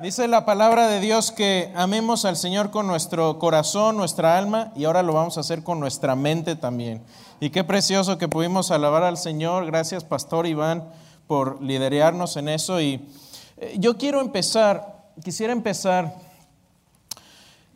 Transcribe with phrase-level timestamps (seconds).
[0.00, 4.84] Dice la palabra de Dios que amemos al Señor con nuestro corazón, nuestra alma y
[4.84, 7.02] ahora lo vamos a hacer con nuestra mente también.
[7.40, 9.66] Y qué precioso que pudimos alabar al Señor.
[9.66, 10.88] Gracias, Pastor Iván,
[11.26, 12.80] por liderarnos en eso.
[12.80, 13.08] Y
[13.56, 16.14] eh, yo quiero empezar, quisiera empezar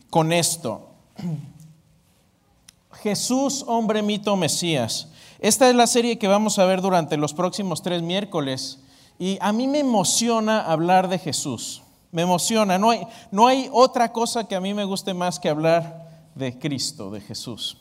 [0.09, 0.91] con esto.
[3.03, 5.09] Jesús, hombre, mito, Mesías.
[5.41, 8.79] Esta es la serie que vamos a ver durante los próximos tres miércoles.
[9.19, 11.82] Y a mí me emociona hablar de Jesús
[12.13, 12.79] me emociona.
[12.79, 16.59] No hay, no hay otra cosa que a mí me guste más que hablar de
[16.59, 17.79] Cristo, de Jesús.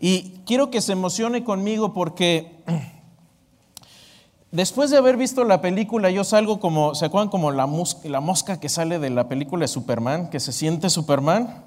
[0.00, 2.62] Y quiero que se emocione conmigo porque
[4.50, 7.68] después de haber visto la película, yo salgo como, ¿se acuerdan como la,
[8.04, 11.64] la mosca que sale de la película de Superman, que se siente Superman?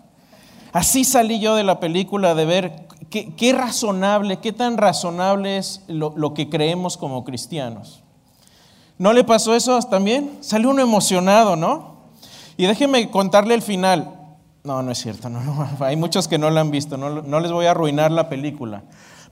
[0.71, 6.13] Así salí yo de la película de ver qué, razonable, qué tan razonable es lo,
[6.15, 8.03] lo que creemos como cristianos.
[8.99, 10.37] ¿No le pasó eso también?
[10.41, 11.98] Salió uno emocionado, ¿no?
[12.59, 14.17] Y déjenme contarle el final.
[14.65, 17.53] No, no es cierto, no, hay muchos que no la han visto, no, no les
[17.53, 18.83] voy a arruinar la película.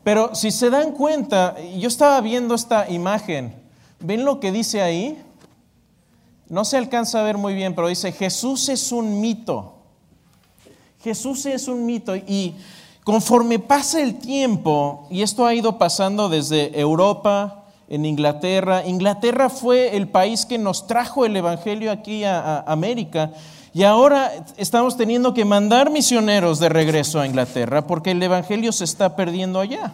[0.02, 3.54] Pero si se dan cuenta, yo estaba viendo esta imagen,
[4.00, 5.22] ¿ven lo que dice ahí?
[6.48, 9.76] No se alcanza a ver muy bien, pero dice, Jesús es un mito.
[11.04, 12.16] Jesús es un mito.
[12.16, 12.56] Y
[13.04, 17.57] conforme pasa el tiempo, y esto ha ido pasando desde Europa,
[17.90, 18.86] en Inglaterra.
[18.86, 23.32] Inglaterra fue el país que nos trajo el Evangelio aquí a, América.
[23.74, 28.84] Y ahora estamos teniendo que mandar misioneros de regreso a Inglaterra porque el Evangelio se
[28.84, 29.94] está perdiendo allá.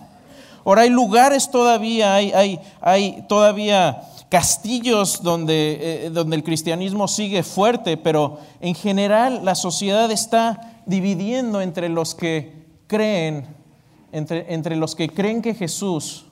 [0.66, 7.98] Ahora hay lugares todavía, hay, hay, todavía castillos donde, eh, donde el cristianismo sigue fuerte,
[7.98, 13.46] pero en general la sociedad está dividiendo entre los que creen,
[14.14, 16.26] entre, entre los que creen que Jesús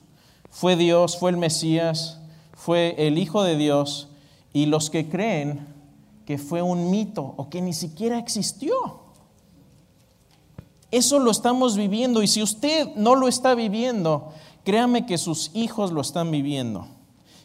[0.52, 2.18] fue Dios, fue el Mesías,
[2.52, 4.08] fue el Hijo de Dios,
[4.52, 5.66] y los que creen
[6.26, 9.00] que fue un mito o que ni siquiera existió.
[10.90, 15.90] Eso lo estamos viviendo y si usted no lo está viviendo, créame que sus hijos
[15.90, 16.86] lo están viviendo.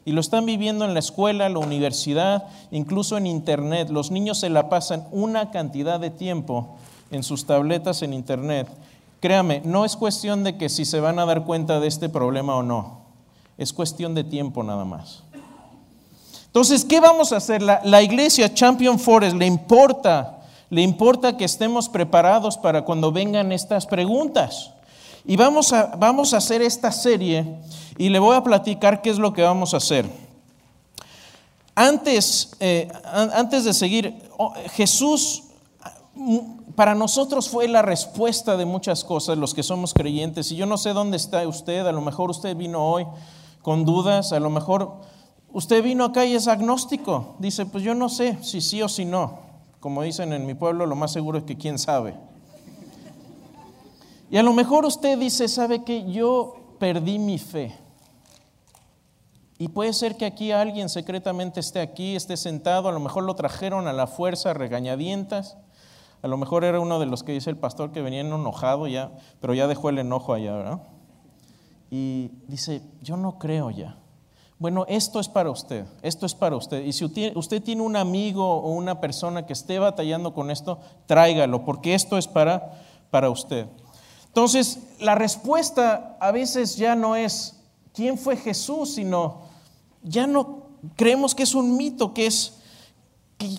[0.03, 3.89] Y lo están viviendo en la escuela, la universidad, incluso en internet.
[3.89, 6.75] Los niños se la pasan una cantidad de tiempo
[7.09, 8.67] en sus tabletas en internet
[9.19, 12.55] Créame, no es cuestión de que si se van a dar cuenta de este problema
[12.55, 12.96] o no.
[13.57, 15.23] Es cuestión de tiempo nada más.
[16.45, 17.61] Entonces, ¿qué vamos a hacer?
[17.61, 23.85] La, iglesia Champion Forest le importa, le importa que estemos preparados para cuando vengan estas
[23.85, 24.71] preguntas.
[25.25, 27.45] Y vamos a, vamos a hacer esta serie
[27.97, 30.09] y le voy a platicar qué es lo que vamos a hacer.
[31.75, 35.43] Antes, eh, antes de seguir, oh, Jesús
[36.75, 40.51] para nosotros fue la respuesta de muchas cosas, los que somos creyentes.
[40.51, 43.05] Y yo no sé dónde está usted, a lo mejor usted vino hoy
[43.67, 44.93] con dudas, a lo mejor
[45.51, 47.35] usted vino acá y es agnóstico.
[47.39, 49.39] Dice, pues yo no sé si sí o si no.
[49.81, 52.15] Como dicen en mi pueblo, lo más seguro es que quién sabe.
[54.31, 57.75] Y a lo mejor usted dice, ¿sabe que Yo perdí mi fe.
[59.57, 63.35] Y puede ser que aquí alguien secretamente esté aquí, esté sentado, a lo mejor lo
[63.35, 65.57] trajeron a la fuerza, regañadientas.
[66.21, 69.11] A lo mejor era uno de los que dice el pastor que venía enojado ya,
[69.41, 70.79] pero ya dejó el enojo allá, ¿verdad?
[71.89, 73.97] Y dice, yo no creo ya.
[74.59, 76.83] Bueno, esto es para usted, esto es para usted.
[76.83, 81.63] Y si usted tiene un amigo o una persona que esté batallando con esto, tráigalo,
[81.63, 82.73] porque esto es para,
[83.11, 83.67] para usted.
[84.25, 87.59] Entonces, la respuesta a veces ya no es
[87.93, 89.41] quién fue Jesús, sino
[90.01, 92.57] ya no creemos que es un mito, que es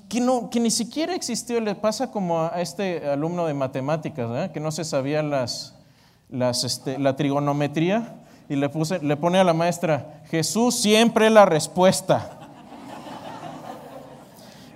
[0.08, 4.58] que, no, que ni siquiera existió, le pasa como a este alumno de matemáticas, que
[4.58, 5.77] no se sabía las,
[6.30, 8.16] este, la trigonometría
[8.48, 12.38] y le, puse, le pone a la maestra, Jesús siempre la respuesta.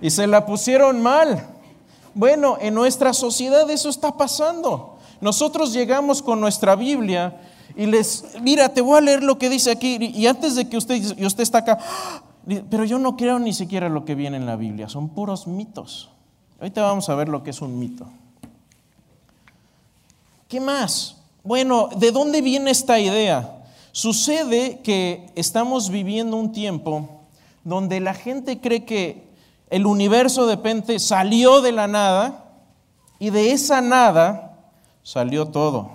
[0.01, 1.47] y se la pusieron mal.
[2.13, 4.97] Bueno, en nuestra sociedad eso está pasando.
[5.21, 7.39] Nosotros llegamos con nuestra Biblia
[7.75, 9.97] y les, mira, te voy a leer lo que dice aquí.
[9.99, 11.79] Y antes de que usted, y usted está acá,
[12.69, 16.11] pero yo no creo ni siquiera lo que viene en la Biblia, son puros mitos.
[16.59, 18.05] Ahorita vamos a ver lo que es un mito.
[20.47, 21.22] ¿Qué más?
[21.43, 23.65] Bueno, ¿de dónde viene esta idea?
[23.91, 27.09] Sucede que estamos viviendo un tiempo
[27.65, 29.27] donde la gente cree que
[29.69, 32.45] el universo de repente salió de la nada
[33.19, 34.57] y de esa nada
[35.03, 35.91] salió todo.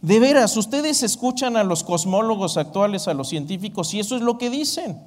[0.00, 4.38] De veras, ustedes escuchan a los cosmólogos actuales, a los científicos, y eso es lo
[4.38, 5.02] que dicen.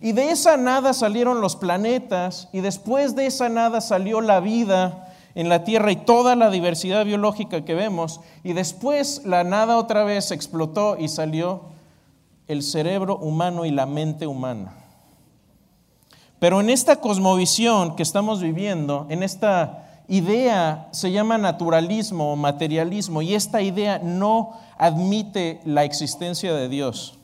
[0.00, 5.11] Y de esa nada salieron los planetas, y después de esa nada salió la vida
[5.34, 10.04] en la Tierra y toda la diversidad biológica que vemos, y después la nada otra
[10.04, 11.62] vez explotó y salió
[12.48, 14.74] el cerebro humano y la mente humana.
[16.38, 23.22] Pero en esta cosmovisión que estamos viviendo, en esta idea se llama naturalismo o materialismo
[23.22, 27.18] y esta idea no admite la existencia de Dios.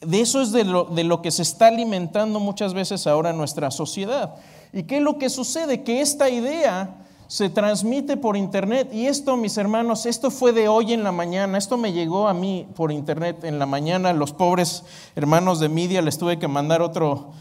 [0.00, 3.70] De eso es de lo, de lo, que se está alimentando muchas veces ahora nuestra
[3.70, 4.34] sociedad.
[4.72, 5.82] ¿Y qué es lo que sucede?
[5.82, 8.90] Que esta idea se transmite por internet.
[8.92, 12.34] Y esto, mis hermanos, esto fue de hoy en la mañana, esto me llegó a
[12.34, 14.84] mí por internet en la mañana, los pobres
[15.16, 17.32] hermanos de media les tuve que mandar otro,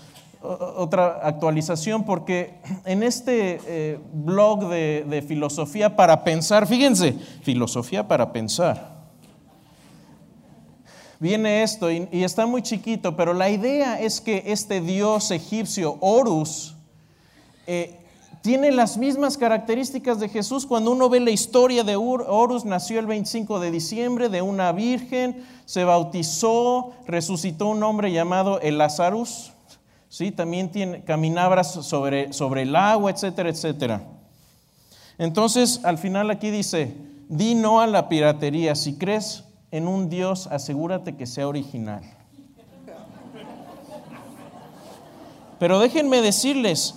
[0.41, 7.13] otra actualización porque en este eh, blog de, filosofía para pensar, fíjense,
[7.43, 8.91] filosofía para pensar.
[11.19, 16.75] Viene esto y, está muy chiquito, pero la idea es que este dios egipcio, Horus,
[17.67, 17.97] eh,
[18.41, 20.65] tiene las mismas características de Jesús.
[20.65, 25.45] Cuando uno ve la historia de Horus, nació el 25 de diciembre de una virgen,
[25.65, 29.51] se bautizó, resucitó un hombre llamado el Lazarus,
[30.09, 30.31] ¿sí?
[30.31, 34.03] también tiene, caminaba sobre, sobre el agua, etcétera, etcétera.
[35.19, 36.95] Entonces, al final aquí dice,
[37.29, 42.01] di no a la piratería, si crees en un Dios, asegúrate que sea original.
[45.59, 46.95] Pero déjenme decirles,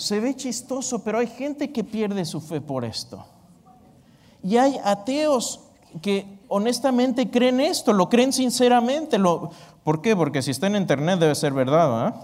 [0.00, 3.22] se ve chistoso, pero hay gente que pierde su fe por esto.
[4.42, 5.60] Y hay ateos
[6.00, 9.18] que honestamente creen esto, lo creen sinceramente.
[9.84, 10.16] ¿Por qué?
[10.16, 12.14] Porque si está en internet debe ser verdad.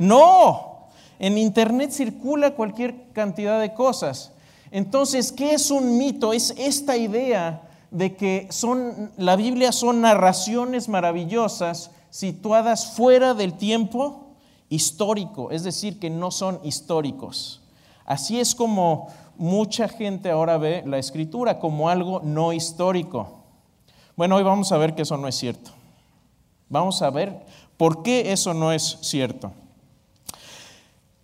[0.00, 0.88] No,
[1.20, 4.32] en internet circula cualquier cantidad de cosas.
[4.72, 6.32] Entonces, ¿qué es un mito?
[6.32, 7.62] Es esta idea
[7.92, 14.23] de que son, la Biblia son narraciones maravillosas situadas fuera del tiempo
[14.68, 17.60] histórico, es decir, que no son históricos.
[18.04, 23.44] Así es como mucha gente ahora ve la escritura como algo no histórico.
[24.16, 25.70] Bueno, hoy vamos a ver que eso no es cierto.
[26.68, 27.44] Vamos a ver
[27.76, 29.52] por qué eso no es cierto.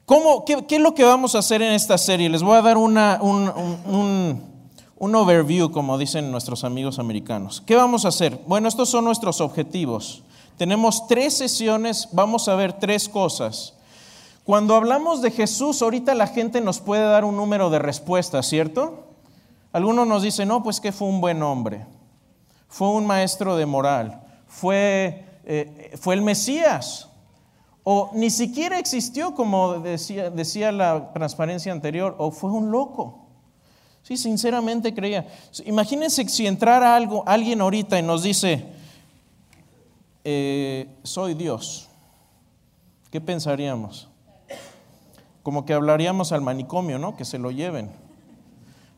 [0.07, 2.29] ¿Cómo, qué, es lo que vamos a hacer en esta serie?
[2.29, 4.43] Les voy a dar una, un,
[5.01, 7.63] un overview, como dicen nuestros amigos americanos.
[7.65, 8.39] ¿Qué vamos a hacer?
[8.47, 10.25] Bueno, estos son nuestros objetivos.
[10.61, 13.73] Tenemos tres sesiones, vamos a ver tres cosas.
[14.45, 19.07] Cuando hablamos de Jesús, ahorita la gente nos puede dar un número de respuestas, ¿cierto?
[19.73, 21.87] Algunos nos dicen, no, pues que fue un buen hombre,
[22.69, 27.09] fue un maestro de moral, fue, eh, fue el Mesías,
[27.83, 33.29] o ni siquiera existió, como decía, decía la transparencia anterior, o fue un loco.
[34.03, 35.27] Sí, sinceramente creía.
[35.65, 38.79] Imagínense si entrara algo, alguien ahorita y nos dice,
[40.25, 41.89] eh, soy Dios,
[43.11, 44.09] ¿qué pensaríamos?
[45.43, 47.17] Como que hablaríamos al manicomio, ¿no?
[47.17, 47.91] Que se lo lleven.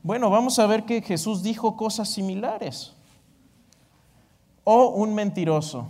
[0.03, 2.93] Bueno, vamos a ver que Jesús dijo cosas similares.
[4.65, 5.87] O un mentiroso.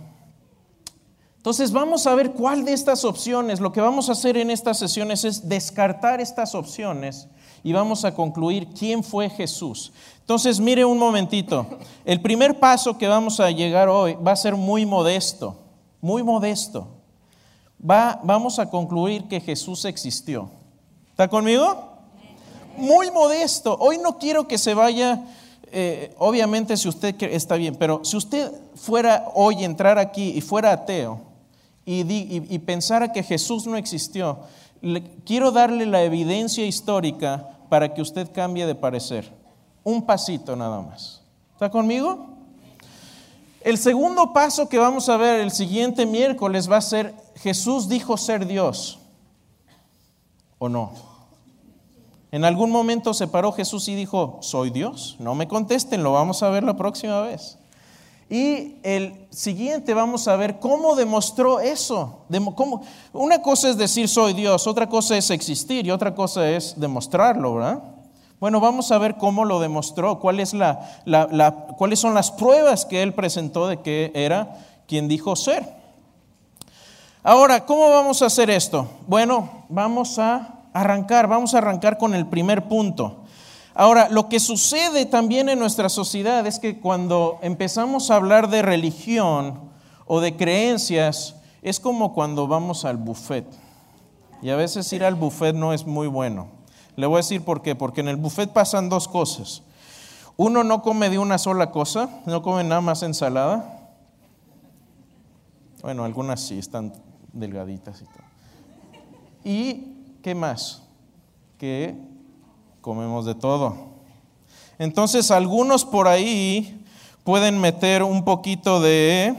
[1.37, 4.79] Entonces vamos a ver cuál de estas opciones, lo que vamos a hacer en estas
[4.79, 7.27] sesiones es descartar estas opciones
[7.63, 9.91] y vamos a concluir quién fue Jesús.
[10.19, 11.65] Entonces, mire un momentito.
[12.03, 15.55] El primer paso que vamos a llegar hoy va a ser muy modesto,
[16.01, 16.87] muy modesto.
[17.89, 20.49] Va, vamos a concluir que Jesús existió.
[21.09, 21.89] ¿Está conmigo?
[22.77, 23.77] Muy modesto.
[23.79, 25.23] Hoy no quiero que se vaya,
[25.71, 30.71] eh, obviamente si usted está bien, pero si usted fuera hoy entrar aquí y fuera
[30.71, 31.21] ateo
[31.85, 32.01] y,
[32.49, 34.39] y pensara que Jesús no existió,
[35.25, 39.33] quiero darle la evidencia histórica para que usted cambie de parecer.
[39.83, 41.23] Un pasito nada más.
[41.53, 42.27] ¿Está conmigo?
[43.61, 48.15] El segundo paso que vamos a ver el siguiente miércoles va a ser Jesús dijo
[48.15, 48.99] ser Dios.
[50.59, 50.91] ¿O no?
[52.31, 55.15] En algún momento se paró Jesús y dijo, ¿soy Dios?
[55.17, 57.57] No me contesten, lo vamos a ver la próxima vez.
[58.29, 62.25] Y el siguiente vamos a ver cómo demostró eso.
[63.11, 67.55] una cosa es decir soy Dios, otra cosa es existir y otra cosa es demostrarlo,
[67.55, 67.83] ¿verdad?
[68.39, 73.81] Bueno, vamos a ver cómo lo demostró, cuáles son las pruebas que él presentó de
[73.81, 75.81] que era quien dijo ser.
[77.23, 78.87] Ahora, ¿cómo vamos a hacer esto?
[79.07, 83.22] Bueno, vamos a arrancar, vamos a arrancar con el primer punto.
[83.75, 88.61] Ahora, lo que sucede también en nuestra sociedad es que cuando empezamos a hablar de
[88.61, 89.71] religión
[90.05, 93.45] o de creencias, es como cuando vamos al buffet.
[94.41, 96.47] Y a veces ir al buffet no es muy bueno.
[96.95, 97.75] Le voy a decir por qué.
[97.75, 99.63] Porque en el buffet pasan dos cosas.
[100.35, 103.91] Uno no come de una sola cosa, no come nada más ensalada.
[105.81, 106.93] Bueno, algunas sí están
[107.31, 108.23] delgaditas y todo.
[109.43, 110.83] ¿Y qué más?
[111.57, 111.95] Que
[112.83, 113.75] comemos de todo.
[114.77, 116.85] Entonces algunos por ahí
[117.23, 119.33] pueden meter un poquito de,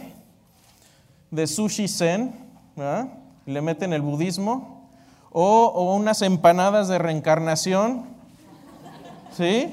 [1.31, 2.35] de sushi zen,
[3.47, 4.89] y le meten el budismo,
[5.31, 8.07] o, o unas empanadas de reencarnación,
[9.37, 9.71] ¿sí?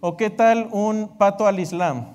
[0.00, 2.06] ¿O qué tal un pato al Islam?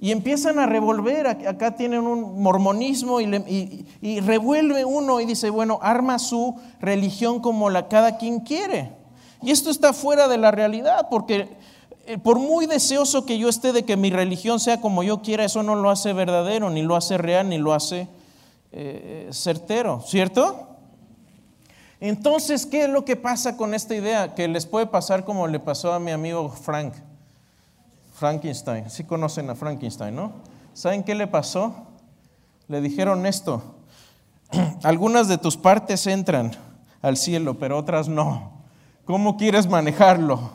[0.00, 6.18] Y empiezan a revolver, acá tienen un mormonismo y, revuelve uno y dice, bueno, arma
[6.18, 8.90] su religión como la cada quien quiere.
[9.40, 11.48] Y esto está fuera de la realidad, porque
[12.06, 15.44] eh, por muy deseoso que yo esté de que mi religión sea como yo quiera,
[15.44, 18.08] eso no lo hace verdadero, ni lo hace real, ni lo hace
[18.72, 20.68] eh, certero, ¿cierto?
[22.00, 24.34] Entonces, ¿qué es lo que pasa con esta idea?
[24.34, 26.92] Que les puede pasar como le pasó a mi amigo Frank.
[28.14, 28.88] Frankenstein.
[28.88, 30.32] Sí conocen a Frankenstein, ¿no?
[30.72, 31.74] ¿Saben qué le pasó?
[32.68, 33.62] Le dijeron esto.
[34.82, 36.52] Algunas de tus partes entran
[37.02, 38.52] al cielo, pero otras no.
[39.04, 40.52] ¿Cómo quieres manejarlo?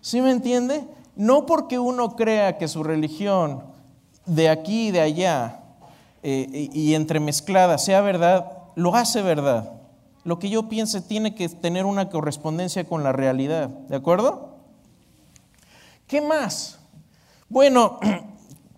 [0.00, 0.84] ¿Sí me entiende?
[1.14, 3.62] No porque uno crea que su religión
[4.24, 5.60] de aquí y de allá
[6.22, 9.72] eh, y entremezclada sea verdad, lo hace verdad.
[10.24, 13.68] Lo que yo piense tiene que tener una correspondencia con la realidad.
[13.68, 14.47] ¿De acuerdo?
[16.08, 16.78] ¿Qué más?
[17.50, 18.00] Bueno,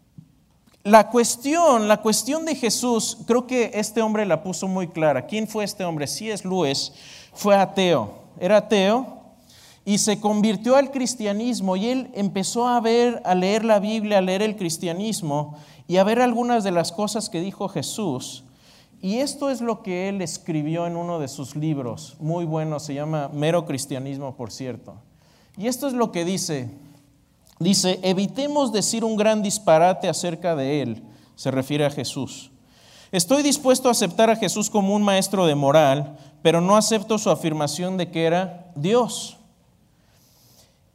[0.82, 5.26] la cuestión, la cuestión de Jesús, creo que este hombre la puso muy clara.
[5.26, 6.08] ¿Quién fue este hombre?
[6.08, 6.92] Sí es Luis,
[7.32, 8.18] fue ateo.
[8.40, 9.20] Era ateo
[9.84, 14.22] y se convirtió al cristianismo y él empezó a ver, a leer la Biblia, a
[14.22, 15.56] leer el cristianismo
[15.86, 18.42] y a ver algunas de las cosas que dijo Jesús.
[19.00, 22.92] Y esto es lo que él escribió en uno de sus libros, muy bueno, se
[22.92, 24.96] llama Mero Cristianismo, por cierto.
[25.56, 26.68] Y esto es lo que dice,
[27.60, 31.04] Dice, evitemos decir un gran disparate acerca de Él,
[31.36, 32.50] se refiere a Jesús.
[33.12, 37.28] Estoy dispuesto a aceptar a Jesús como un maestro de moral, pero no acepto su
[37.28, 39.36] afirmación de que era Dios.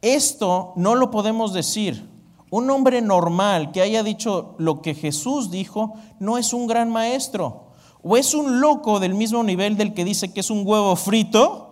[0.02, 2.08] Esto no lo podemos decir.
[2.50, 7.66] Un hombre normal que haya dicho lo que Jesús dijo no es un gran maestro.
[8.02, 11.65] O es un loco del mismo nivel del que dice que es un huevo frito,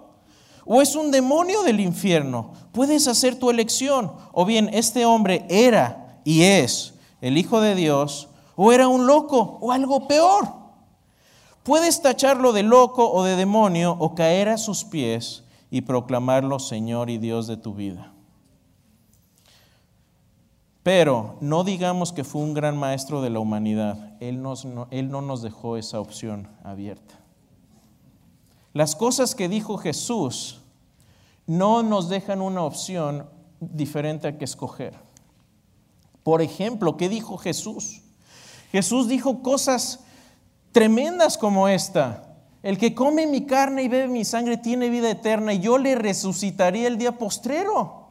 [0.65, 2.53] o es un demonio del infierno.
[2.73, 4.13] Puedes hacer tu elección.
[4.33, 9.59] O bien, este hombre era y es el Hijo de Dios, o era un loco,
[9.61, 10.49] o algo peor.
[11.63, 17.09] Puedes tacharlo de loco o de demonio, o caer a sus pies y proclamarlo Señor
[17.09, 18.13] y Dios de tu vida.
[20.83, 24.17] Pero no digamos que fue un gran maestro de la humanidad.
[24.21, 24.43] Él,
[24.91, 27.24] él no nos dejó esa opción abierta.
[28.75, 30.61] Las cosas que dijo Jesús
[31.47, 34.95] no nos dejan una opción diferente a que escoger.
[36.25, 38.03] Por ejemplo, ¿qué dijo Jesús?
[38.73, 40.01] Jesús dijo cosas
[40.73, 42.35] tremendas como esta.
[42.65, 45.95] El que come mi carne y bebe mi sangre tiene vida eterna y yo le
[45.95, 48.09] resucitaría el día postrero.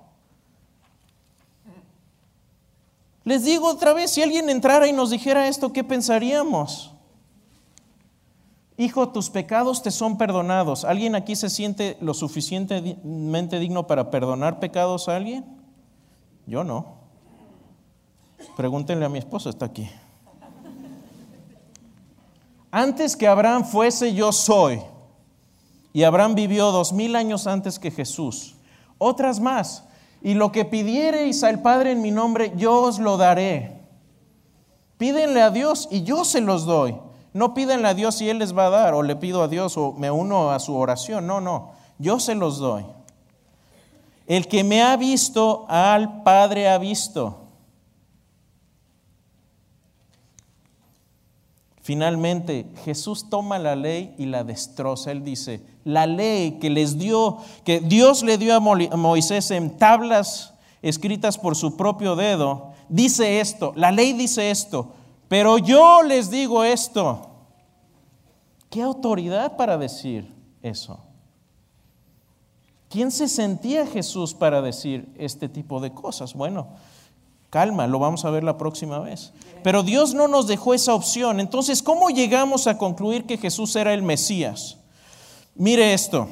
[3.25, 6.92] Les digo otra vez, si alguien entrara y nos dijera esto, ¿qué pensaríamos?
[8.77, 10.83] Hijo, tus pecados te son perdonados.
[10.83, 15.45] ¿Alguien aquí se siente lo suficientemente digno para perdonar pecados a alguien?
[16.47, 17.03] Yo no.
[18.57, 19.89] Pregúntenle a mi esposa, está aquí.
[22.71, 24.81] Antes que Abraham fuese, yo soy.
[25.93, 28.55] Y Abraham vivió dos mil años antes que Jesús.
[28.97, 29.83] Otras más.
[30.23, 33.83] Y lo que pidiereis al Padre en mi nombre, yo os lo daré.
[34.97, 36.95] Pídenle a Dios y yo se los doy.
[37.33, 39.75] No pídenle a Dios y Él les va a dar, o le pido a Dios
[39.77, 41.25] o me uno a su oración.
[41.25, 42.85] No, no, yo se los doy.
[44.27, 47.39] El que me ha visto, al Padre ha visto.
[51.81, 55.11] Finalmente, Jesús toma la ley y la destroza.
[55.11, 60.53] Él dice, la ley que les dio, que Dios le dio a Moisés en tablas
[60.81, 64.93] escritas por su propio dedo, dice esto, la ley dice esto,
[65.27, 67.29] pero yo les digo esto.
[68.69, 70.99] ¿Qué autoridad para decir eso?
[72.89, 76.33] ¿Quién se sentía Jesús para decir este tipo de cosas?
[76.33, 76.67] Bueno,
[77.49, 79.33] calma, lo vamos a ver la próxima vez.
[79.63, 81.39] Pero Dios no nos dejó esa opción.
[81.39, 84.77] Entonces, ¿cómo llegamos a concluir que Jesús era el Mesías?
[85.55, 86.27] Mire esto.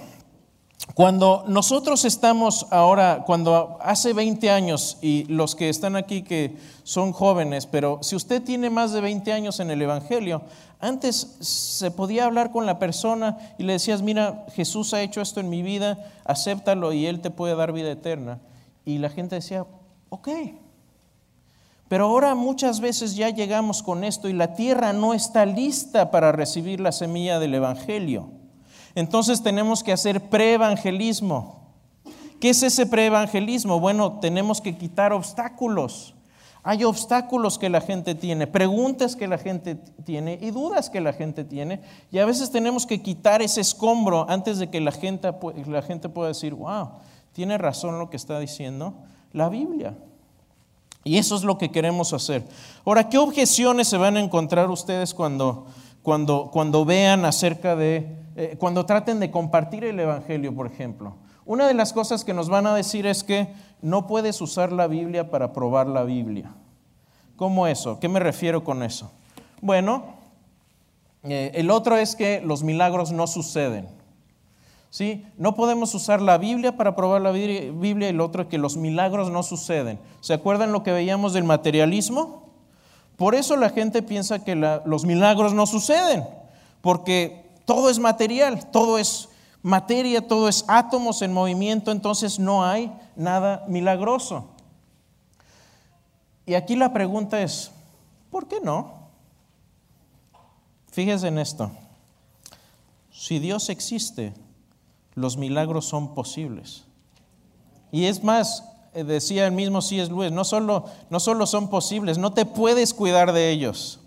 [0.93, 7.13] Cuando nosotros estamos ahora, cuando hace 20 años, y los que están aquí que son
[7.13, 10.41] jóvenes, pero si usted tiene más de 20 años en el Evangelio,
[10.79, 15.39] antes se podía hablar con la persona y le decías, mira, Jesús ha hecho esto
[15.39, 18.39] en mi vida, acéptalo y Él te puede dar vida eterna.
[18.83, 19.65] Y la gente decía,
[20.09, 20.29] ok.
[21.87, 26.31] Pero ahora muchas veces ya llegamos con esto y la tierra no está lista para
[26.31, 28.40] recibir la semilla del Evangelio.
[28.95, 31.61] Entonces tenemos que hacer preevangelismo.
[32.39, 33.79] ¿Qué es ese preevangelismo?
[33.79, 36.15] Bueno, tenemos que quitar obstáculos.
[36.63, 41.13] Hay obstáculos que la gente tiene, preguntas que la gente tiene y dudas que la
[41.13, 41.81] gente tiene.
[42.11, 45.31] Y a veces tenemos que quitar ese escombro antes de que la gente,
[45.67, 46.89] la gente pueda decir, wow,
[47.33, 48.93] tiene razón lo que está diciendo
[49.33, 49.95] la Biblia.
[51.03, 52.43] Y eso es lo que queremos hacer.
[52.85, 55.65] Ahora, ¿qué objeciones se van a encontrar ustedes cuando,
[56.03, 61.15] cuando, cuando vean acerca de, eh, cuando traten de compartir el Evangelio, por ejemplo?
[61.45, 64.87] Una de las cosas que nos van a decir es que no puedes usar la
[64.87, 66.53] Biblia para probar la Biblia.
[67.35, 67.99] ¿Cómo eso?
[67.99, 69.11] ¿Qué me refiero con eso?
[69.61, 70.15] Bueno,
[71.23, 73.87] eh, el otro es que los milagros no suceden.
[74.89, 75.25] ¿Sí?
[75.37, 78.75] No podemos usar la Biblia para probar la Biblia y el otro es que los
[78.75, 79.99] milagros no suceden.
[80.19, 82.50] ¿Se acuerdan lo que veíamos del materialismo?
[83.21, 86.27] Por eso la gente piensa que los milagros no suceden,
[86.81, 89.29] porque todo es material, todo es
[89.61, 94.47] materia, todo es átomos en movimiento, entonces no hay nada milagroso.
[96.47, 97.69] Y aquí la pregunta es,
[98.31, 98.91] ¿por qué no?
[100.91, 101.69] Fíjese en esto.
[103.11, 104.33] Si Dios existe,
[105.13, 106.85] los milagros son posibles.
[107.91, 110.11] Y es más, decía el mismo C.S.
[110.11, 113.99] Luis, no solo, no solo son posibles, no te puedes cuidar de ellos.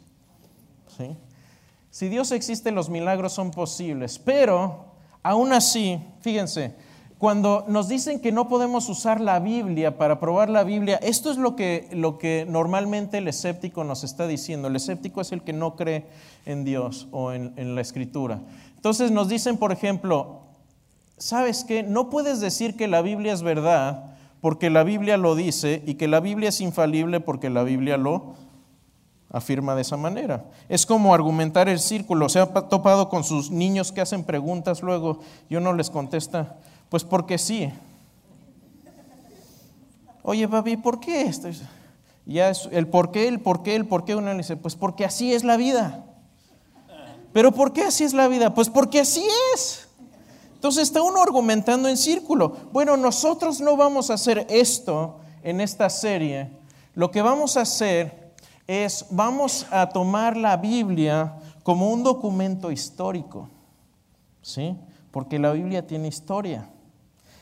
[1.91, 4.87] Si Dios existe, los milagros son posibles, pero
[5.23, 6.75] aún así, fíjense,
[7.19, 11.37] cuando nos dicen que no podemos usar la Biblia para probar la Biblia, esto es
[11.37, 14.67] lo que, lo que normalmente el escéptico nos está diciendo.
[14.67, 16.07] El escéptico es el que no cree
[16.47, 18.41] en Dios o en, en la Escritura.
[18.75, 20.41] Entonces nos dicen, por ejemplo,
[21.17, 21.85] ¿sabes qué?
[21.85, 24.14] No puedes decir que la Biblia es verdad
[24.45, 28.35] porque la Biblia lo dice y que la Biblia es infalible porque la Biblia lo
[29.31, 30.45] afirma de esa manera.
[30.69, 32.29] Es como argumentar el círculo.
[32.29, 36.59] Se ha topado con sus niños que hacen preguntas luego y uno les contesta,
[36.91, 37.73] pues porque sí.
[40.23, 41.31] Oye, papi, ¿por qué?
[42.27, 44.15] Ya es el por qué, el por qué, el por qué.
[44.15, 46.05] Uno le dice, pues porque así es la vida.
[47.33, 48.53] ¿Pero por qué así es la vida?
[48.53, 49.25] Pues porque así
[49.55, 49.84] es.
[50.65, 52.57] Entonces está uno argumentando en círculo.
[52.73, 56.49] Bueno, nosotros no vamos a hacer esto en esta serie.
[56.95, 58.33] Lo que vamos a hacer
[58.67, 63.51] es, vamos a tomar la Biblia como un documento histórico.
[64.41, 64.75] ¿Sí?
[65.11, 66.67] Porque la Biblia tiene historia.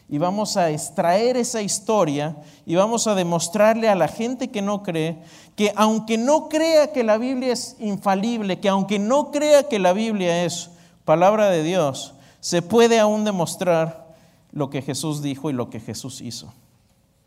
[0.08, 2.34] Y vamos a extraer esa historia
[2.66, 5.22] y vamos a demostrarle a la gente que no cree
[5.54, 9.92] que aunque no crea que la Biblia es infalible, que aunque no crea que la
[9.92, 10.70] Biblia es
[11.04, 14.14] palabra de Dios, se puede aún demostrar
[14.50, 16.52] lo que Jesús dijo y lo que Jesús hizo.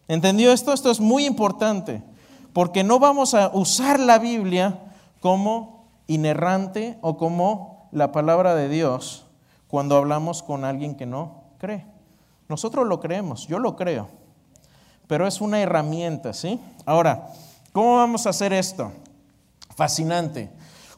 [0.10, 0.74] ¿Entendió esto?
[0.74, 2.04] Esto es muy importante,
[2.52, 4.78] porque no vamos a usar la Biblia
[5.22, 9.26] como inerrante o como la palabra de Dios
[9.70, 11.86] cuando hablamos con alguien que no cree.
[12.50, 14.10] Nosotros lo creemos, yo lo creo,
[15.08, 16.60] pero es una herramienta, ¿sí?
[16.86, 17.30] Ahora,
[17.72, 18.92] ¿cómo vamos a hacer esto?
[19.78, 20.52] Fascinante.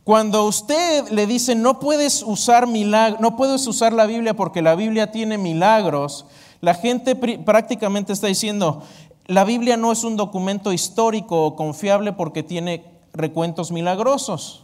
[0.08, 5.12] Cuando usted le dice no puedes usar no puedes usar la Biblia porque la Biblia
[5.12, 6.26] tiene milagros,
[6.62, 8.84] la gente prácticamente está diciendo
[9.26, 14.64] la Biblia no es un documento histórico o confiable porque tiene recuentos milagrosos.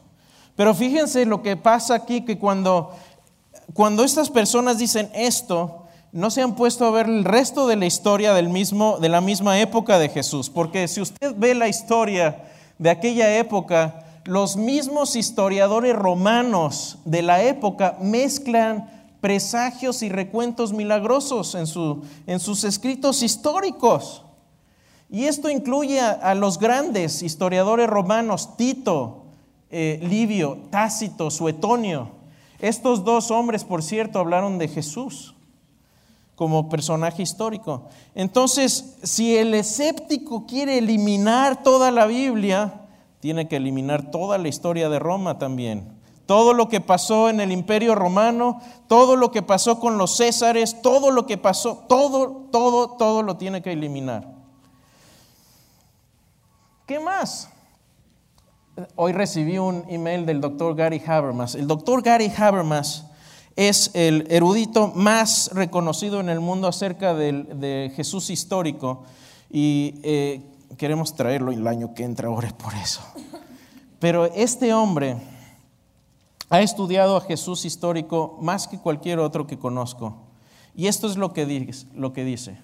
[0.56, 2.92] Pero fíjense lo que pasa aquí que cuando
[3.74, 7.86] cuando estas personas dicen esto, no se han puesto a ver el resto de la
[7.86, 12.46] historia del mismo, de la misma época de Jesús, porque si usted ve la historia
[12.80, 18.90] de aquella época, los mismos historiadores romanos de la época mezclan
[19.22, 21.68] presagios y recuentos milagrosos en,
[22.40, 24.22] sus escritos históricos.
[25.10, 29.24] Y esto incluye a, los grandes historiadores romanos, Tito,
[29.70, 32.10] eh, Livio, Tácito, Suetonio.
[32.60, 35.36] Estos dos hombres, por cierto, hablaron de Jesús
[36.36, 37.88] como personaje histórico.
[38.16, 42.83] Entonces, si el escéptico quiere eliminar toda la Biblia,
[43.24, 45.98] tiene que eliminar toda la historia de Roma también.
[46.26, 48.60] Todo lo que pasó en el imperio romano,
[48.90, 53.38] todo lo que pasó con los césares, todo lo que pasó, todo, todo, todo lo
[53.38, 54.28] tiene que eliminar.
[56.86, 57.48] ¿Qué más?
[58.98, 61.56] Hoy recibí un email del doctor Gary Habermas.
[61.56, 63.06] El doctor Gary Habermas
[63.56, 69.06] es el erudito más reconocido en el mundo acerca de Jesús histórico
[69.50, 70.42] y eh,
[70.78, 73.02] queremos traerlo el año que entra, ore por eso.
[74.00, 75.18] Pero este hombre
[76.50, 80.18] ha estudiado a Jesús histórico más que cualquier otro que conozco.
[80.76, 81.88] Y esto es lo que dice.
[81.96, 82.58] Lo que dice.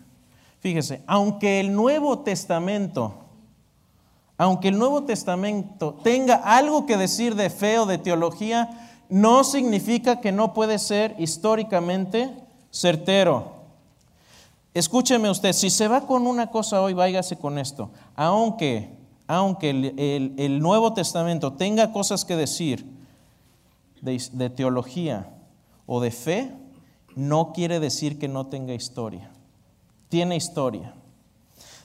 [0.59, 3.13] Fíjese, aunque el Nuevo Testamento,
[4.37, 8.69] aunque el Nuevo Testamento tenga algo que decir de fe o de teología,
[9.09, 12.29] no significa que no puede ser históricamente
[12.71, 13.58] certero.
[14.73, 17.89] Escúcheme usted, si se va con una cosa hoy, váyase con esto.
[18.15, 18.89] Aunque,
[19.27, 19.69] aunque
[20.37, 22.85] el, Nuevo Testamento tenga cosas que decir
[24.01, 25.33] de teología
[25.87, 26.51] o de fe,
[27.15, 29.31] no quiere decir que no tenga historia.
[30.07, 30.93] Tiene historia.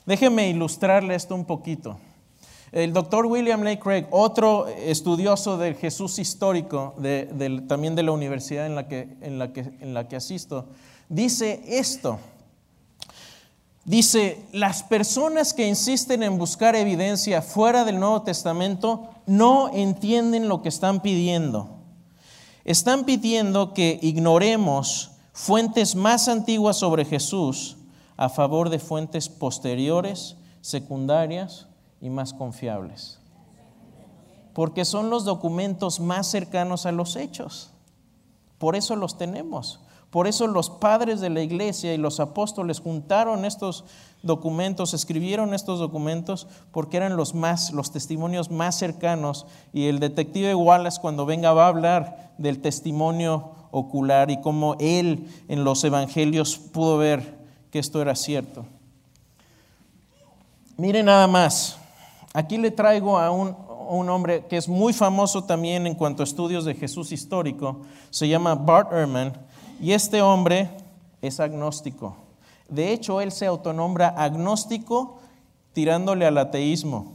[0.04, 1.98] Déjeme ilustrarle esto un poquito.
[2.70, 6.94] El doctor William Lake Craig, otro estudioso del Jesús histórico,
[7.66, 10.66] también de la universidad en la que asisto,
[11.08, 12.18] dice esto.
[13.84, 20.62] Dice, las personas que insisten en buscar evidencia fuera del Nuevo Testamento no entienden lo
[20.62, 21.68] que están pidiendo.
[22.64, 27.76] Están pidiendo que ignoremos fuentes más antiguas sobre Jesús
[28.16, 31.66] a favor de fuentes posteriores, secundarias
[32.00, 33.18] y más confiables.
[34.54, 37.72] Porque son los documentos más cercanos a los hechos.
[38.56, 39.80] Por eso los tenemos.
[40.14, 43.84] Por eso los padres de la iglesia y los apóstoles juntaron estos
[44.22, 49.44] documentos, escribieron estos documentos porque eran los más los testimonios más cercanos.
[49.72, 55.28] Y el detective Wallace cuando venga va a hablar del testimonio ocular y cómo él
[55.48, 57.36] en los evangelios pudo ver
[57.72, 58.64] que esto era cierto.
[60.76, 61.76] Mire nada más,
[62.32, 63.56] aquí le traigo a un,
[63.88, 68.28] un, hombre que es muy famoso también en cuanto a estudios de Jesús histórico, se
[68.28, 69.32] llama Bart Ehrman,
[69.84, 70.70] y este hombre
[71.20, 72.16] es agnóstico.
[72.70, 75.18] De hecho, él se autonombra agnóstico
[75.74, 77.12] tirándole al ateísmo.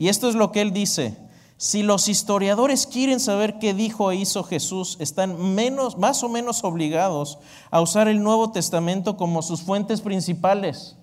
[0.00, 1.16] Y esto es lo que él dice.
[1.56, 6.64] Si los historiadores quieren saber qué dijo e hizo Jesús, están menos, más o menos
[6.64, 7.38] obligados
[7.70, 10.96] a usar el Nuevo Testamento como sus fuentes principales.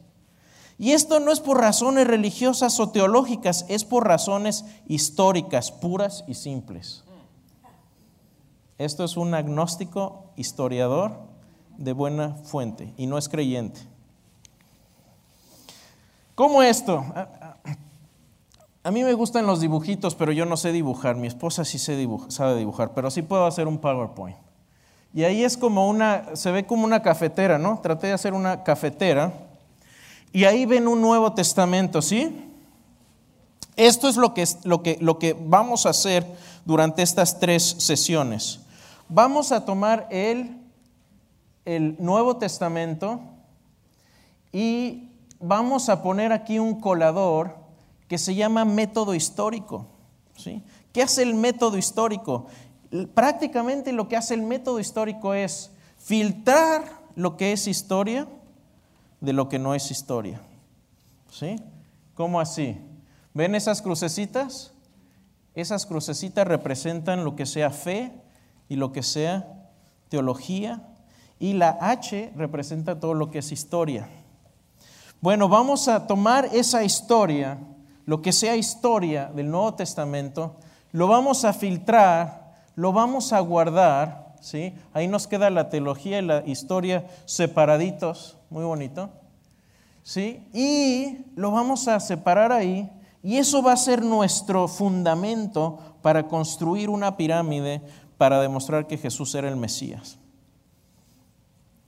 [0.77, 6.33] Y esto no es por razones religiosas o teológicas, es por razones históricas, puras y
[6.33, 7.05] simples.
[8.77, 11.17] Esto es un agnóstico historiador
[11.77, 13.79] de buena fuente y no es creyente.
[16.35, 17.05] ¿Cómo esto?
[18.83, 21.15] A mí me gustan los dibujitos, pero yo no sé dibujar.
[21.15, 24.37] Mi esposa sí sabe dibujar, pero sí puedo hacer un PowerPoint.
[25.13, 27.79] Y ahí es como una, se ve como una cafetera, ¿no?
[27.81, 29.31] Traté de hacer una cafetera.
[30.33, 32.51] Y ahí ven un Nuevo Testamento, ¿sí?
[33.77, 36.25] Esto es lo que, lo que, lo que vamos a hacer
[36.65, 38.59] durante estas tres sesiones.
[39.07, 40.59] Vamos a tomar el,
[41.63, 43.21] el Nuevo Testamento
[44.51, 47.55] y vamos a poner aquí un colador
[48.07, 49.85] que se llama método histórico.
[50.35, 50.63] ¿sí?
[50.91, 52.47] ¿Qué hace el método histórico?
[53.13, 56.83] Prácticamente lo que hace el método histórico es filtrar
[57.15, 58.27] lo que es historia
[59.21, 60.41] de lo que no es historia.
[61.29, 61.57] ¿Sí?
[62.15, 62.77] ¿Cómo así?
[63.35, 64.71] ¿Ven esas crucecitas?
[65.53, 68.24] Esas crucecitas representan lo que sea fe
[68.69, 69.69] y lo que sea
[70.09, 70.81] teología.
[71.39, 74.07] Y la H representa todo lo que es historia.
[75.21, 77.59] Bueno, vamos a tomar esa historia
[78.05, 80.55] lo que sea historia del Nuevo Testamento,
[80.91, 84.73] lo vamos a filtrar, lo vamos a guardar, ¿sí?
[84.93, 89.09] Ahí nos queda la teología y la historia separaditos, muy bonito,
[90.03, 90.47] ¿sí?
[90.53, 92.89] Y lo vamos a separar ahí
[93.23, 97.81] y eso va a ser nuestro fundamento para construir una pirámide
[98.17, 100.17] para demostrar que Jesús era el Mesías.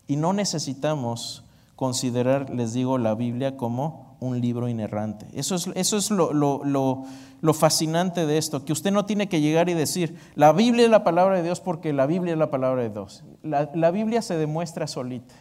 [0.07, 1.43] Y no necesitamos
[1.75, 5.27] considerar, les digo, la Biblia como un libro inerrante.
[5.33, 9.69] Eso es, eso es lo, lo, fascinante de esto, que usted no tiene que llegar
[9.69, 12.81] y decir, la Biblia es la palabra de Dios porque la Biblia es la palabra
[12.81, 13.23] de Dios.
[13.43, 15.35] La, la Biblia se demuestra solita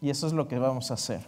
[0.00, 1.20] y eso es lo que vamos a hacer.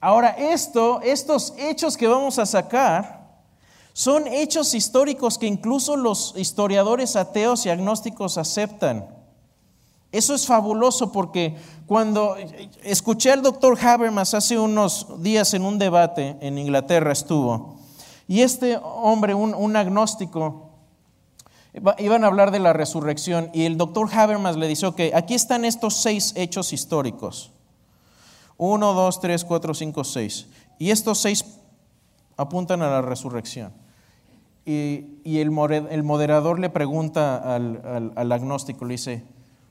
[0.00, 3.21] Ahora, esto, estos hechos que vamos a sacar
[3.92, 9.06] son hechos históricos que incluso los historiadores ateos y agnósticos aceptan.
[10.12, 12.36] Eso es fabuloso porque cuando
[12.82, 17.76] escuché al doctor Habermas hace unos días en un debate en Inglaterra estuvo,
[18.28, 20.70] y este hombre, un, agnóstico,
[21.98, 25.64] iban a hablar de la resurrección y el doctor Habermas le dice, ok, aquí están
[25.64, 27.50] estos seis hechos históricos.
[28.56, 30.46] Uno, dos, tres, cuatro, cinco, seis.
[30.78, 31.44] Y estos seis
[32.36, 33.81] apuntan a la resurrección.
[34.64, 39.24] Y, el, moderador le pregunta al, agnóstico, le dice,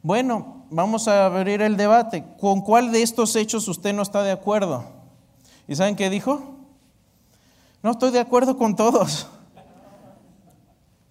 [0.03, 2.25] bueno, vamos a abrir el debate.
[2.39, 4.83] ¿Con cuál de estos hechos usted no está de acuerdo?
[5.67, 6.41] ¿Y saben qué dijo?
[7.83, 9.27] No estoy de acuerdo con todos.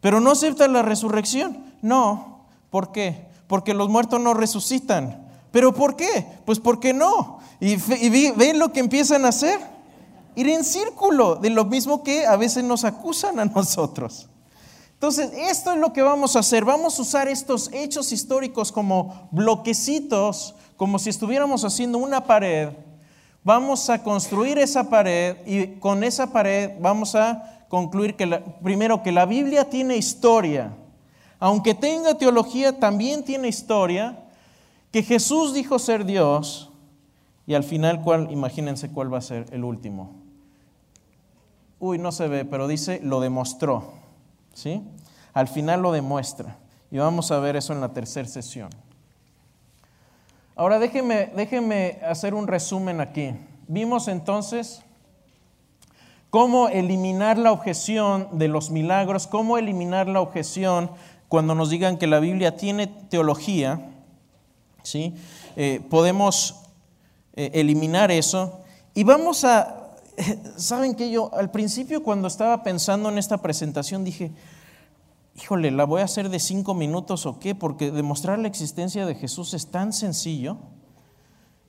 [0.01, 1.65] Pero no acepta la resurrección.
[1.83, 2.47] No.
[2.71, 3.29] ¿Por qué?
[3.47, 5.27] Porque los muertos no resucitan.
[5.51, 6.27] ¿Pero por qué?
[6.45, 7.39] Pues porque no.
[7.61, 9.59] Y, y ven lo que empiezan a hacer.
[10.35, 14.29] Ir en círculo de lo mismo que a veces nos acusan a nosotros.
[14.95, 16.65] Entonces, esto es lo que vamos a hacer.
[16.65, 22.71] Vamos a usar estos hechos históricos como bloquecitos, como si estuviéramos haciendo una pared.
[23.43, 28.27] vamos a construir esa pared y con esa pared vamos a concluir que
[28.63, 30.77] primero que la Biblia tiene historia,
[31.39, 34.19] aunque tenga teología también tiene historia,
[34.93, 36.71] que Jesús dijo ser Dios
[37.47, 40.20] y al final cuál, imagínense cuál va a ser el último.
[41.81, 43.95] Uy, no se ve, pero dice lo demostró,
[44.53, 44.83] ¿sí?
[45.33, 46.59] Al final lo demuestra
[46.91, 48.69] y vamos a ver eso en la tercera sesión.
[50.57, 53.33] Ahora déjenme, déjenme hacer un resumen aquí.
[53.67, 54.83] Vimos entonces
[56.29, 60.91] cómo eliminar la objeción de los milagros, cómo eliminar la objeción
[61.29, 63.89] cuando nos digan que la Biblia tiene teología,
[64.83, 65.15] ¿sí?
[65.57, 66.61] Eh, podemos
[67.35, 68.61] eh, eliminar eso.
[68.93, 69.80] Y vamos a,
[70.57, 74.33] ¿saben que yo al principio cuando estaba pensando en esta presentación dije,
[75.37, 77.55] híjole, ¿la voy a hacer de cinco minutos o qué?
[77.55, 80.59] Porque demostrar la existencia de Jesús es tan sencillo,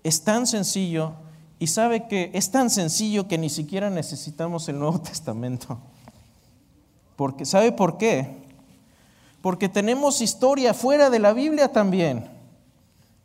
[0.04, 1.14] es tan sencillo,
[1.60, 5.78] y sabe que es tan sencillo que ni siquiera necesitamos el Nuevo Testamento.
[7.16, 8.42] Porque, ¿Sabe por qué?
[9.42, 12.40] Porque tenemos historia fuera de la Biblia también.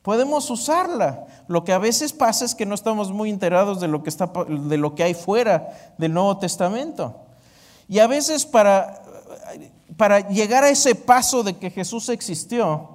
[0.07, 1.27] Podemos usarla.
[1.49, 4.31] Lo que a veces pasa es que no estamos muy enterados de lo que, está,
[4.47, 7.17] de lo que hay fuera del Nuevo Testamento.
[7.89, 9.03] Y a veces para
[9.97, 12.91] para llegar a ese paso de que Jesús existió,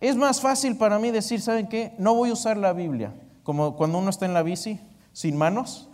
[0.00, 1.94] es más fácil para mí decir, ¿saben qué?
[1.98, 4.78] No voy a usar la Biblia, como cuando uno está en la bici,
[5.12, 5.88] sin manos,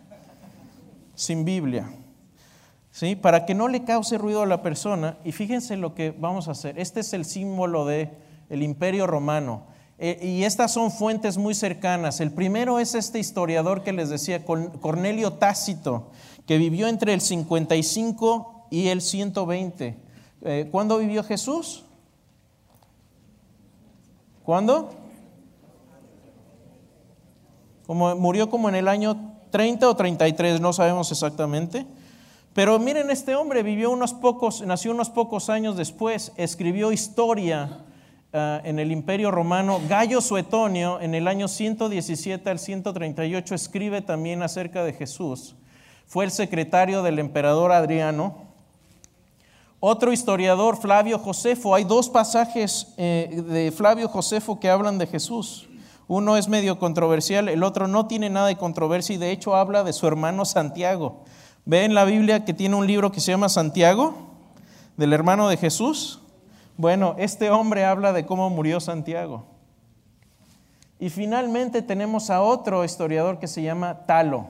[1.14, 1.88] sin Biblia.
[2.92, 3.14] ¿Sí?
[3.14, 6.52] Para que no le cause ruido a la persona, y fíjense lo que vamos a
[6.52, 6.78] hacer.
[6.78, 8.10] Este es el símbolo del
[8.48, 9.69] el imperio romano.
[10.02, 12.20] Eh, y estas son fuentes muy cercanas.
[12.20, 16.10] El primero es este historiador que les decía, Cornelio Tácito,
[16.46, 19.98] que vivió entre el 55 y el 120
[20.42, 21.84] eh, ¿Cuándo vivió Jesús?
[24.42, 24.90] ¿Cuándo?
[27.86, 31.86] Como, murió como en el año 30 o 33, no sabemos exactamente.
[32.54, 37.84] Pero miren, este hombre vivió unos pocos, nació unos pocos años después, escribió historia
[38.32, 39.80] ah, en el Imperio Romano.
[39.88, 45.56] Gallo Suetonio, en el año 117 al 138, escribe también acerca de Jesús.
[46.06, 48.48] Fue el secretario del emperador Adriano.
[49.78, 55.68] Otro historiador, Flavio Josefo, hay dos pasajes eh, de Flavio Josefo que hablan de Jesús.
[56.06, 59.84] Uno es medio controversial, el otro no tiene nada de controversia y de hecho habla
[59.84, 61.24] de su hermano Santiago.
[61.64, 64.14] ¿Ve en la Biblia que tiene un libro que se llama Santiago,
[64.96, 66.19] del hermano de Jesús?
[66.80, 69.44] Bueno, este hombre habla de cómo murió Santiago.
[70.98, 74.46] Y finalmente tenemos a otro historiador que se llama Talo.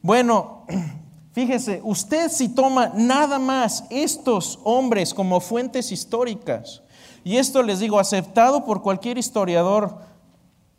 [0.00, 0.64] Bueno,
[1.32, 6.82] Fíjese, usted si toma nada más estos hombres como fuentes históricas,
[7.22, 9.98] y esto les digo, aceptado por cualquier historiador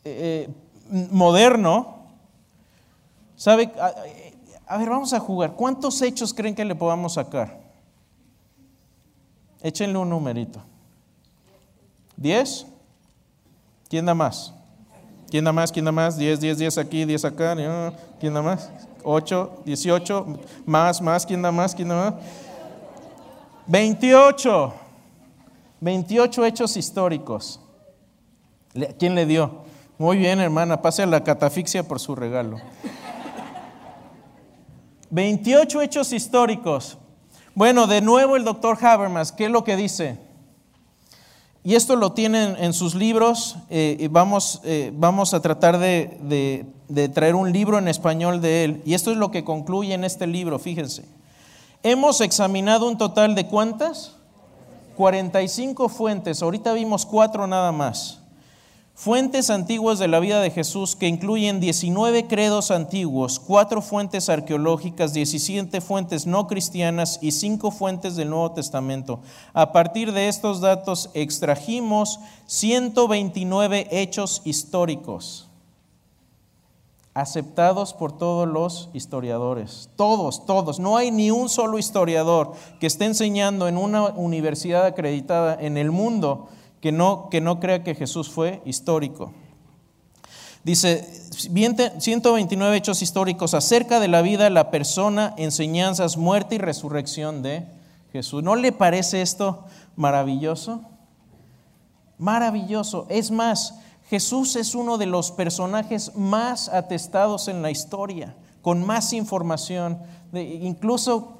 [0.03, 0.49] eh,
[0.89, 2.07] moderno,
[3.37, 3.71] ¿sabe?
[4.67, 5.53] A, ver, vamos a jugar.
[5.53, 7.60] ¿Cuántos hechos creen que le podamos sacar?
[9.61, 10.61] Échenle un numerito.
[12.17, 12.65] ¿Diez?
[13.89, 14.53] ¿Quién da más?
[15.29, 15.71] ¿Quién da más?
[15.71, 16.17] ¿Quién da más?
[16.17, 17.55] Diez, diez, diez aquí, diez acá.
[18.19, 18.69] ¿Quién da más?
[19.03, 21.73] 8, 18, más, más, ¿quién da más?
[21.73, 22.13] ¿Quién da más?
[23.67, 24.73] 28,
[25.79, 27.59] 28 hechos históricos.
[28.99, 29.63] ¿Quién le dio?
[29.97, 32.57] Muy bien, hermana, pase a la catafixia por su regalo.
[35.09, 36.97] 28 hechos históricos.
[37.53, 40.17] Bueno, de nuevo el doctor Habermas, ¿qué es lo que dice?
[41.65, 43.57] Y esto lo tienen en sus libros.
[43.69, 48.81] Eh, vamos, eh, vamos a tratar de, de traer un libro en español de él.
[48.85, 51.03] Y esto es lo que concluye en este libro, fíjense.
[51.83, 54.15] Hemos examinado un total de cuántas?
[54.95, 56.41] 45 fuentes.
[56.41, 58.20] Ahorita vimos cuatro nada más.
[59.03, 65.11] Fuentes antiguas de la vida de Jesús que incluyen 19 credos antiguos, cuatro fuentes arqueológicas,
[65.11, 69.19] 17 fuentes no cristianas y cinco fuentes del Nuevo Testamento.
[69.53, 75.47] A partir de estos datos extrajimos 129 hechos históricos
[77.15, 79.89] aceptados por todos los historiadores.
[79.95, 80.79] Todos, todos.
[80.79, 85.89] No hay ni un solo historiador que esté enseñando en una universidad acreditada en el
[85.89, 86.49] mundo
[86.81, 89.31] que no, que no crea que Jesús fue histórico.
[90.63, 97.65] Dice 129 hechos históricos acerca de la vida, la persona, enseñanzas, muerte y resurrección de
[98.11, 98.43] Jesús.
[98.43, 99.63] ¿No le parece esto
[99.95, 100.81] maravilloso?
[102.17, 103.07] Maravilloso.
[103.09, 103.75] Es más,
[104.09, 109.99] Jesús es uno de los personajes más atestados en la historia, con más información.
[110.33, 111.39] incluso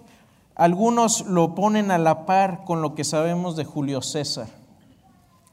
[0.56, 4.61] algunos lo ponen a la par con lo que sabemos de Julio César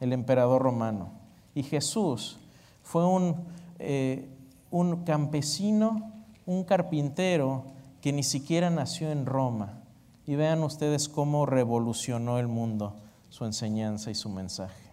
[0.00, 1.10] el emperador romano.
[1.54, 2.38] Y Jesús
[2.82, 3.36] fue un,
[3.78, 4.28] eh,
[4.70, 6.12] un campesino,
[6.46, 7.64] un carpintero
[8.00, 9.80] que ni siquiera nació en Roma.
[10.26, 12.94] Y vean ustedes cómo revolucionó el mundo
[13.30, 14.88] su enseñanza y su mensaje.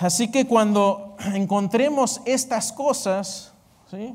[0.00, 3.52] Así que cuando encontremos estas cosas,
[3.90, 4.14] ¿sí?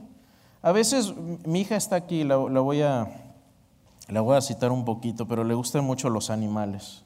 [0.62, 1.14] a veces
[1.46, 3.08] mi hija está aquí, la, voy a,
[4.08, 7.05] la voy a citar un poquito, pero le gustan mucho los animales.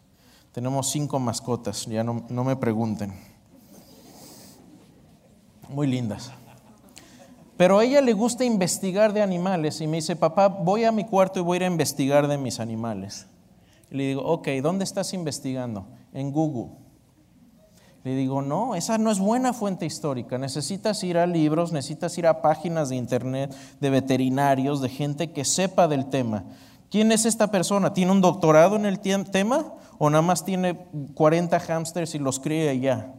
[0.51, 3.13] Tenemos cinco mascotas, ya no, no me pregunten.
[5.69, 6.31] Muy lindas.
[7.59, 11.03] Pero a ella le gusta investigar de animales y me dice, papá, voy a mi
[11.03, 13.27] cuarto y voy a ir a investigar de mis animales.
[13.89, 15.85] Le digo, ok, ¿dónde estás investigando?
[16.13, 16.71] En Google.
[18.03, 20.37] Le digo, no, esa no es buena fuente histórica.
[20.37, 25.43] Necesitas ir a libros, necesitas ir a páginas de internet de veterinarios, de gente que
[25.43, 26.45] sepa del tema.
[26.89, 27.93] ¿Quién es esta persona?
[27.93, 32.73] ¿Tiene un doctorado en el tema o nada más tiene 40 hámsters y los cría
[32.73, 33.13] ya?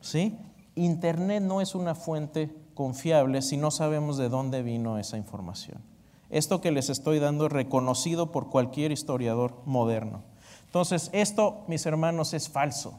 [0.00, 0.38] ¿Sí?
[0.74, 5.82] Internet no es una fuente confiable si no sabemos de dónde vino esa información.
[6.30, 10.22] Esto que les estoy dando es reconocido por cualquier historiador moderno.
[10.66, 12.98] Entonces, esto, mis hermanos, es falso,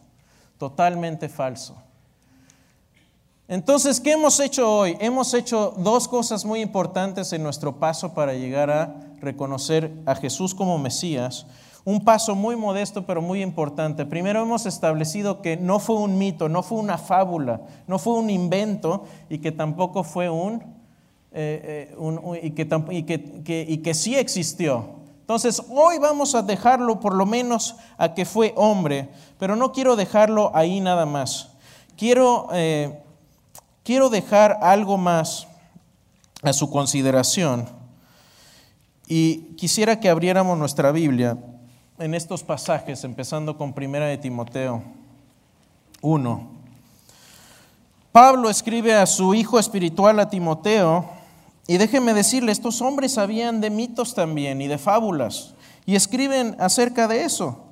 [0.57, 1.77] totalmente falso.
[3.51, 4.95] Entonces, ¿qué hemos hecho hoy?
[4.99, 10.53] Hemos hecho dos cosas muy importantes en nuestro paso para llegar a reconocer a Jesús
[10.53, 11.47] como Mesías.
[11.83, 14.05] Un paso muy modesto pero muy importante.
[14.05, 18.29] Primero hemos establecido que no fue un mito, no fue una fábula, no fue un
[18.29, 20.61] invento y que tampoco fue un,
[21.31, 24.99] eh, eh, y, que, y que sí existió.
[25.21, 29.09] Entonces, hoy vamos a dejarlo por lo menos a que fue hombre,
[29.39, 31.53] pero no quiero dejarlo ahí nada más.
[31.97, 33.03] Quiero, eh,
[33.89, 35.47] quiero dejar algo más
[36.43, 37.67] a su consideración
[39.07, 41.39] y quisiera que abriéramos nuestra Biblia
[41.97, 44.83] en estos pasajes, empezando con Primera de Timoteo
[46.03, 46.51] 1.
[48.11, 51.09] Pablo escribe a su hijo espiritual a Timoteo,
[51.65, 55.55] y déjenme decirle, estos hombres sabían de mitos también y de fábulas
[55.87, 57.65] y escriben acerca de eso.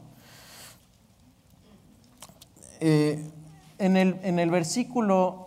[2.79, 3.23] Eh,
[3.77, 5.46] en, el, en el versículo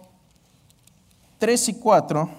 [1.40, 2.30] 3 y 4,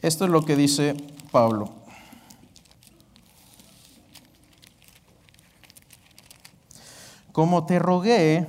[0.00, 0.96] esto es lo que dice
[1.32, 1.72] Pablo.
[7.32, 8.46] Como te rogué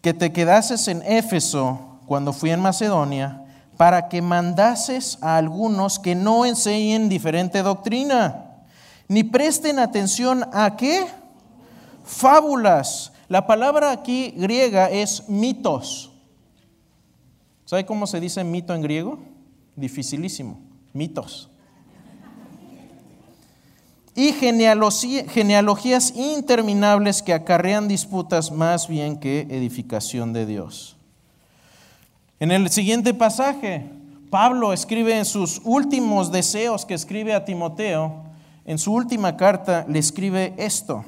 [0.00, 3.44] que te quedases en Éfeso, cuando fui en Macedonia,
[3.76, 8.62] para que mandases a algunos que no enseñen diferente doctrina,
[9.08, 11.04] ni presten atención a qué?
[12.04, 13.11] Fábulas.
[13.32, 16.12] La palabra aquí griega es mitos.
[17.64, 19.20] ¿Sabe cómo se dice mito en griego?
[19.74, 20.60] Dificilísimo.
[20.92, 21.48] Mitos.
[24.14, 30.98] Y genealogías interminables que acarrean disputas más bien que edificación de Dios.
[32.38, 33.86] En el siguiente pasaje,
[34.28, 38.24] Pablo escribe en sus últimos deseos que escribe a Timoteo,
[38.66, 41.06] en su última carta le escribe esto.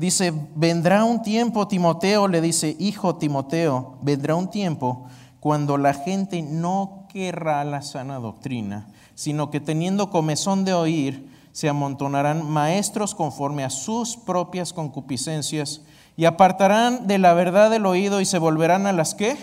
[0.00, 5.04] Dice, vendrá un tiempo, Timoteo le dice, hijo Timoteo, vendrá un tiempo
[5.40, 11.68] cuando la gente no querrá la sana doctrina, sino que teniendo comezón de oír, se
[11.68, 15.82] amontonarán maestros conforme a sus propias concupiscencias
[16.16, 19.36] y apartarán de la verdad el oído y se volverán a las que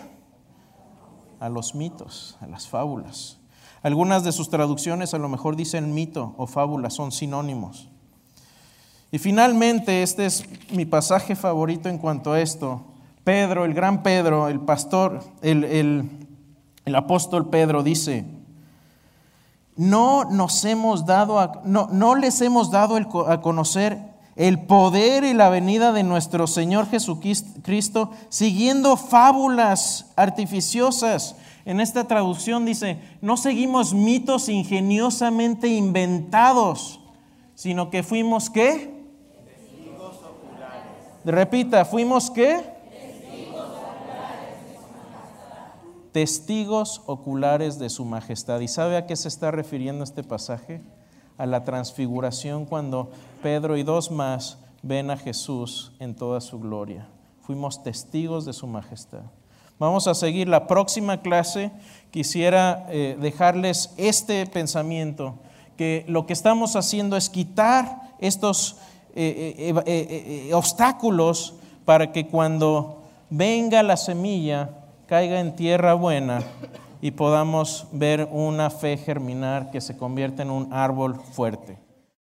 [1.39, 3.37] a los mitos, a las fábulas.
[3.83, 7.89] Algunas de sus traducciones a lo mejor dicen mito o fábula, son sinónimos.
[9.11, 12.81] Y finalmente, este es mi pasaje favorito en cuanto a esto.
[13.23, 16.09] Pedro, el gran Pedro, el pastor, el,
[16.93, 18.25] apóstol Pedro dice,
[19.75, 23.99] no nos hemos dado a, no, no les hemos dado a conocer
[24.35, 31.35] el poder y la venida de nuestro Señor Jesucristo siguiendo fábulas artificiosas.
[31.65, 36.99] En esta traducción dice, no seguimos mitos ingeniosamente inventados,
[37.55, 38.96] sino que fuimos qué?
[41.29, 42.63] Repita, fuimos qué?
[42.63, 44.19] Testigos oculares
[44.63, 46.11] de su majestad.
[46.13, 48.59] Testigos oculares de su majestad.
[48.61, 50.81] ¿Y sabe a qué se está refiriendo este pasaje?
[51.37, 53.11] a la transfiguración cuando
[53.43, 57.07] Pedro y dos más ven a Jesús en toda su gloria.
[57.41, 59.21] Fuimos testigos de su majestad.
[59.79, 61.71] Vamos a seguir la próxima clase.
[62.09, 65.35] Quisiera eh, dejarles este pensamiento,
[65.77, 68.77] que lo que estamos haciendo es quitar estos
[69.19, 71.55] eh, eh, obstáculos
[71.85, 74.69] para que cuando venga la semilla
[75.07, 76.43] caiga en tierra buena
[77.01, 81.86] y podamos ver una fe germinar que se convierte en un árbol fuerte.